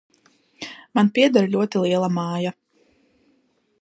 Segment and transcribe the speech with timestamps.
[0.99, 2.55] Man pieder ļoti liela māja.